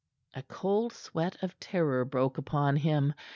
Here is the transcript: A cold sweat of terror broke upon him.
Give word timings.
A 0.33 0.41
cold 0.41 0.93
sweat 0.93 1.37
of 1.43 1.59
terror 1.59 2.03
broke 2.05 2.39
upon 2.39 2.77
him. 2.77 3.13